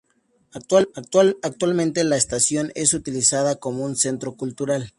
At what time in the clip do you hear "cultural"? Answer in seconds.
4.35-4.89